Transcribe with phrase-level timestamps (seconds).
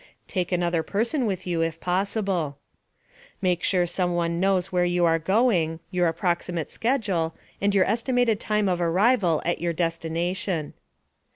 [0.27, 2.57] Take another person with you if possible.
[3.39, 8.67] Make sure someone knows where you are going, your approximate schedule, and your estimated time
[8.67, 10.73] of arrival at your destination.